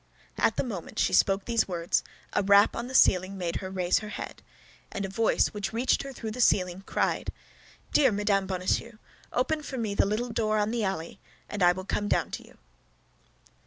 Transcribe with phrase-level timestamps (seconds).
[0.39, 2.03] At the moment she spoke these words
[2.33, 4.41] a rap on the ceiling made her raise her head,
[4.91, 7.31] and a voice which reached her through the ceiling cried,
[7.93, 8.97] "Dear Madame Bonacieux,
[9.31, 12.43] open for me the little door on the alley, and I will come down to
[12.43, 12.57] you."